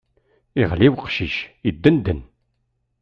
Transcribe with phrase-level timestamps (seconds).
[0.61, 1.35] Iɣli uqcic,
[1.69, 2.19] iddenden.